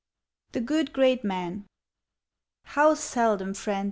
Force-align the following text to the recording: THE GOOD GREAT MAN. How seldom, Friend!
THE 0.53 0.61
GOOD 0.61 0.93
GREAT 0.93 1.23
MAN. 1.23 1.67
How 2.63 2.95
seldom, 2.95 3.53
Friend! 3.53 3.79